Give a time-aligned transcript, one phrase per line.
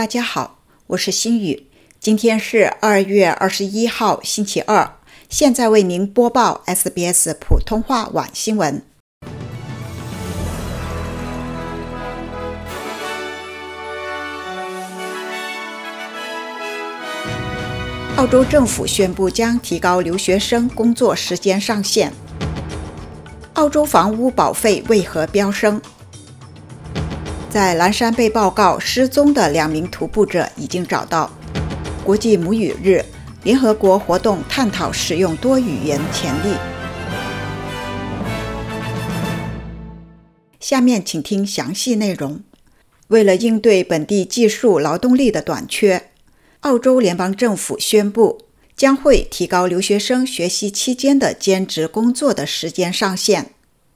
[0.00, 1.66] 大家好，我是心雨，
[2.00, 4.96] 今天是二月二十一号，星期二。
[5.28, 8.82] 现在为您播报 SBS 普通话晚新闻。
[18.16, 22.10] 澳洲政府宣布将提高留学生工作时间上限。
[23.52, 25.78] 澳洲房屋保费为何飙升？
[27.50, 31.28] 在蓝山被报告失踪的两名徒步者已经找到。
[32.04, 33.04] 国际母语日，
[33.42, 36.54] 联合国活动探讨使用多语言潜力。
[40.60, 42.40] 下面请听详细内容。
[43.08, 46.10] 为了应对本地技术劳动力的短缺，
[46.60, 48.42] 澳洲联邦政府宣布
[48.76, 53.50] 将会提高留学生学习期间的兼职工作的时间上限，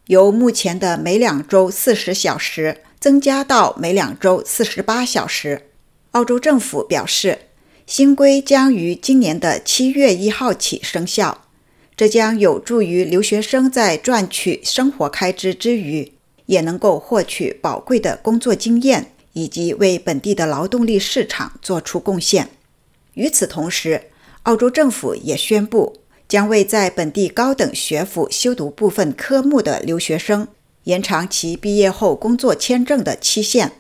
[0.09, 2.79] 由目前的每两周四十小时。
[3.05, 5.67] 增加到每两周四十八小时。
[6.13, 7.39] 澳洲政府表示，
[7.85, 11.43] 新规将于今年的七月一号起生效。
[11.95, 16.15] 这将有助于留学生在赚取生活开支之余，
[16.47, 22.49] 也能够获取宝贵的工作经验，以及为本地的劳动力市场做出贡献。
[23.13, 24.05] 与此同时，
[24.45, 30.49] 澳洲政府也宣布，将为在本地高等学府修读部分科目的留学生。
[30.85, 33.73] 延长其毕业后工作签证的期限。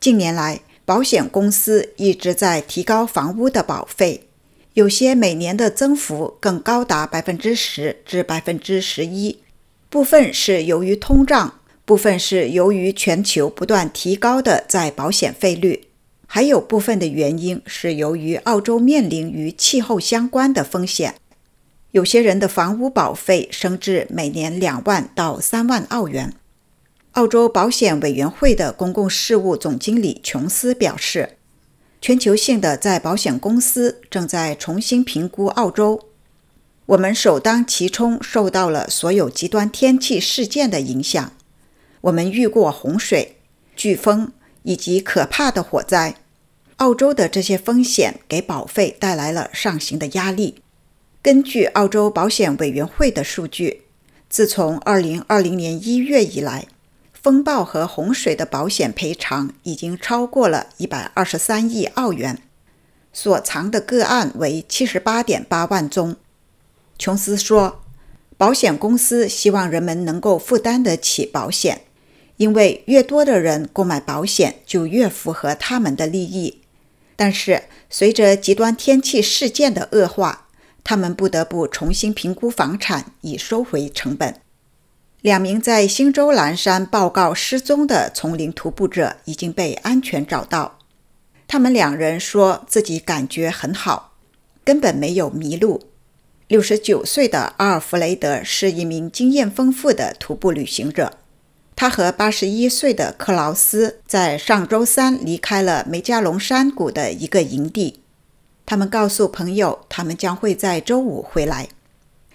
[0.00, 4.28] 近年来，保险公司一直在提高房屋的保费，
[4.74, 9.40] 有些每年的增幅更高达百分之十至百分之十一。
[9.88, 15.88] 部分是由于通胀，部分是由于全球不断提高的再保险费率，
[16.26, 21.14] 还有部分的原因是由于澳洲面临与气候相关的风险。
[21.96, 26.34] 有些人的房屋保费升至每年两万到三万澳元。
[27.12, 31.38] 澳洲保险委员会的公共事务总经理琼斯表示，
[32.02, 35.98] 全球性的在保险公司正在重新评估澳洲。
[36.84, 41.32] 我们首当其冲受到了所有极端天气事件的影响。
[42.02, 43.38] 我们遇过洪水、
[43.74, 44.32] 飓风
[44.64, 46.16] 以及可怕的火灾。
[46.76, 50.56] 澳洲的这些风险给保费带来了上行的压力。
[51.26, 53.82] 根据澳洲保险委员会的数据，
[54.28, 56.68] 自从2020年1月以来，
[57.12, 62.40] 风暴和洪水的保险赔偿已经超过了123亿澳元，
[63.12, 66.14] 所藏的个案为78.8万宗。
[66.96, 67.82] 琼斯说
[68.38, 71.80] ：“保险公司希望人们能够负担得起保险，
[72.36, 76.60] 因为越多的人购买保险，就越符合他们的利益。
[77.16, 80.45] 但是，随着极端天气事件的恶化，
[80.88, 84.36] 他们不得不重新评估房产，以收回成本。
[85.20, 90.78] 两名在新州蓝山报告失踪的丛林徒步者已经被安全找到。
[91.48, 94.12] 他们两人说自己感觉很好，
[94.62, 95.82] 根本没有迷路。
[96.46, 101.14] 六十九岁的阿尔弗雷德是一名经验丰富的徒步旅行者。
[101.74, 108.02] 他和八十一岁的克劳斯在上周三离开了梅加龙山谷的一个营地。
[108.66, 111.68] 他们告诉朋友，他们将会在周五回来，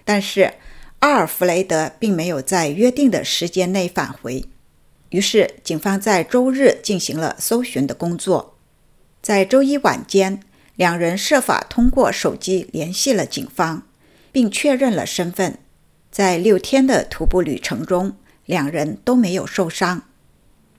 [0.06, 0.54] 但是
[1.00, 4.46] 阿尔弗雷德并没有在约定的时间内返回。
[5.10, 8.56] 于是，警方在周日进行了搜寻的工作。
[9.22, 10.40] 在周一晚间，
[10.78, 13.84] 两人设法通过手机联系了警方，
[14.32, 15.58] 并确认了身份。
[16.10, 18.16] 在六天的徒步旅程中，
[18.46, 20.04] 两人都没有受伤。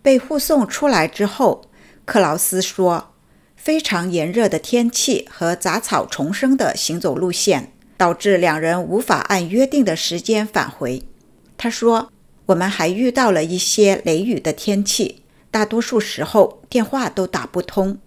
[0.01, 1.67] 被护送出来之后，
[2.07, 3.12] 克劳斯说。
[3.63, 11.05] 非常炎热的天气和杂草丛生的行走路线，导致两人无法按约定的时间返回。
[11.57, 12.11] 他说
[12.47, 15.23] ：“我们还遇到了一些雷雨的天气，
[15.53, 17.99] 大多数时候电话都打不通。”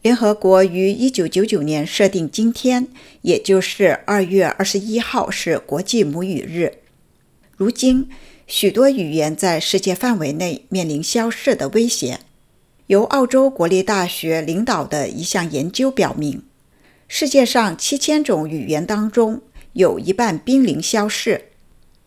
[0.00, 2.88] 联合国于1999年设定今天，
[3.20, 6.78] 也就是2月21号是国际母语日。
[7.58, 8.08] 如今，
[8.46, 12.20] 许多语言在世界范围内面临消逝的威胁。
[12.88, 16.42] 由澳洲国立大学领导的一项研究表明，
[17.06, 19.42] 世界上七千种语言当中
[19.74, 21.50] 有一半濒临消逝。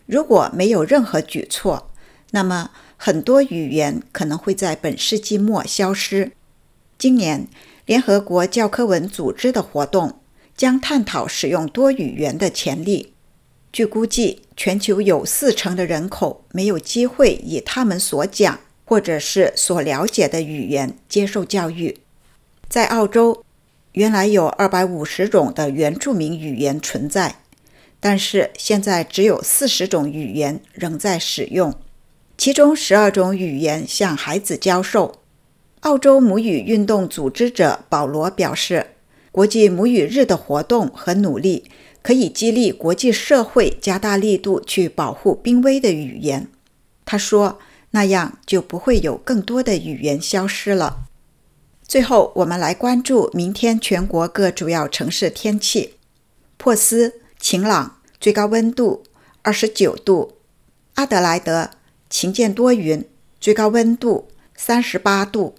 [0.08, 1.92] 如果没有任何举措，
[2.32, 6.32] 那么很多语言可能会在本世纪末消失。
[6.98, 7.48] 今年，
[7.86, 10.20] 联合国教科文组织的活动
[10.58, 13.14] 将探讨使用多语言的潜力。
[13.72, 18.60] 据估计，全球有四成的人口没有机会以他们所讲。
[18.92, 22.00] 或者是所了解的语言接受教育。
[22.68, 23.46] 在澳洲，
[23.94, 27.38] 原来有二百五十种的原住民语言存在，
[28.02, 31.74] 但是现在只有四十种语言仍在使用，
[32.38, 35.22] 其中十二种语言向孩子教授。
[35.80, 38.88] 澳洲母语运动组织者保罗表示，
[39.32, 41.64] 国际母语日的活动和努力
[42.02, 46.50] 可以激励国际社会加大力度去保护濒危的语言。
[47.06, 47.58] 他说
[47.92, 51.08] ：“那样就不会有更多的语言消失了。”
[51.84, 55.96] 最后，我们来关注明天全国各主要城市天气：
[56.58, 59.04] 珀斯晴朗，最高温度
[59.42, 60.36] 二十九度；
[60.94, 61.72] 阿德莱德
[62.10, 63.04] 晴间多云，
[63.42, 65.56] 最高温度三十八度；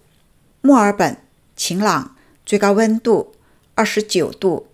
[0.63, 1.19] 墨尔本
[1.55, 3.35] 晴朗，最高温度
[3.75, 4.69] 二十九度；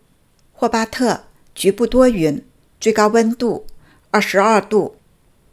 [0.52, 1.24] 霍巴特
[1.56, 2.44] 局部多云，
[2.78, 3.66] 最高温度
[4.12, 4.94] 二十二度；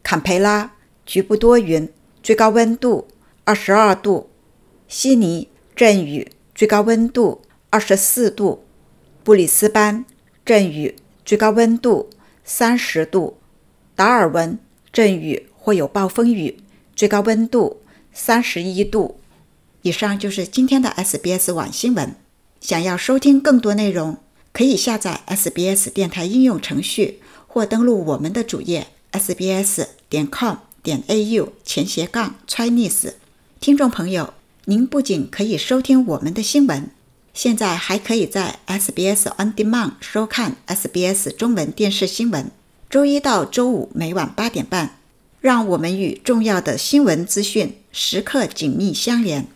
[0.03, 0.74] 坎培拉
[1.05, 1.89] 局部多云，
[2.23, 3.07] 最高温度
[3.43, 4.27] 二十二度；
[4.87, 5.49] 悉尼。
[5.75, 8.63] 阵雨，最高温度二十四度；
[9.25, 10.05] 布里斯班
[10.45, 12.09] 阵雨，最高温度
[12.45, 13.33] 三十度；
[13.93, 14.57] 达尔文
[14.93, 16.59] 阵雨或有暴风雨，
[16.95, 17.81] 最高温度
[18.13, 19.19] 三十一度。
[19.81, 22.15] 以上就是今天的 SBS 晚新闻。
[22.61, 24.15] 想要收听更多内容，
[24.53, 30.55] 可以下载 SBS 电台应用程序，或登录我们的主页 sbs 点 com
[30.85, 33.13] 点 au 前斜杠 Chinese。
[33.59, 34.35] 听众朋友。
[34.67, 36.89] 您不仅可以收听我们的新闻，
[37.35, 42.49] 现在还可以在 SBS On Demand 收看 SBS 中文电视新闻。
[42.89, 44.97] 周一到周五每晚八点半，
[45.39, 49.47] 让我们与重要的新闻资讯时刻紧密相连。